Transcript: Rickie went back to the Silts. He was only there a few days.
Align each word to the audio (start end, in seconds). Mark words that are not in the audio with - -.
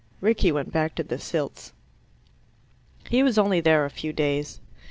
Rickie 0.19 0.51
went 0.51 0.71
back 0.73 0.95
to 0.95 1.03
the 1.03 1.19
Silts. 1.19 1.73
He 3.07 3.21
was 3.21 3.37
only 3.37 3.61
there 3.61 3.85
a 3.85 3.91
few 3.91 4.11
days. 4.13 4.59